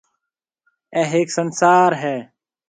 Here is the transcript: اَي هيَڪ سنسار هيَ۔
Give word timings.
اَي 0.95 1.03
هيَڪ 1.13 1.27
سنسار 1.37 1.89
هيَ۔ 2.01 2.15